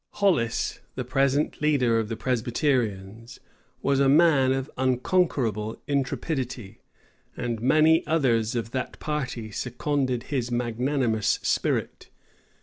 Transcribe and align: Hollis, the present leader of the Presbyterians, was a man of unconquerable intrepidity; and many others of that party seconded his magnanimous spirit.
Hollis, 0.13 0.79
the 0.95 1.05
present 1.05 1.61
leader 1.61 1.99
of 1.99 2.09
the 2.09 2.17
Presbyterians, 2.17 3.39
was 3.83 3.99
a 3.99 4.09
man 4.09 4.51
of 4.51 4.71
unconquerable 4.75 5.79
intrepidity; 5.85 6.81
and 7.37 7.61
many 7.61 8.03
others 8.07 8.55
of 8.55 8.71
that 8.71 8.99
party 8.99 9.51
seconded 9.51 10.23
his 10.23 10.49
magnanimous 10.49 11.37
spirit. 11.43 12.09